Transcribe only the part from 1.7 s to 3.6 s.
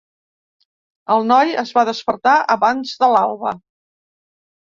va despertar abans de l'alba.